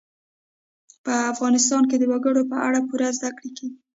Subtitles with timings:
[1.03, 3.67] په افغانستان کې د وګړي په اړه پوره زده کړه کېږي.